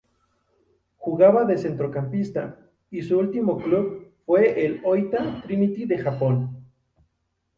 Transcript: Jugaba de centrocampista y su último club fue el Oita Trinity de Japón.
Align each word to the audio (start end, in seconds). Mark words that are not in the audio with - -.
Jugaba 0.97 1.45
de 1.45 1.59
centrocampista 1.59 2.57
y 2.89 3.03
su 3.03 3.19
último 3.19 3.57
club 3.59 4.15
fue 4.25 4.65
el 4.65 4.81
Oita 4.83 5.43
Trinity 5.45 5.85
de 5.85 5.99
Japón. 5.99 6.65